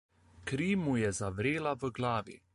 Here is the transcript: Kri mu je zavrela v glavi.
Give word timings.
Kri 0.51 0.69
mu 0.85 0.95
je 1.01 1.11
zavrela 1.21 1.77
v 1.85 1.93
glavi. 2.01 2.41